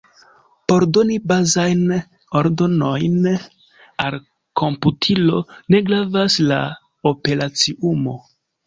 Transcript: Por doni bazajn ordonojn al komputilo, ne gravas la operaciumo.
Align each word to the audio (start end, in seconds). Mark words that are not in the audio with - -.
Por 0.71 0.85
doni 0.97 1.17
bazajn 1.31 1.83
ordonojn 2.41 3.21
al 4.07 4.19
komputilo, 4.63 5.45
ne 5.73 5.87
gravas 5.93 6.43
la 6.53 6.63
operaciumo. 7.13 8.23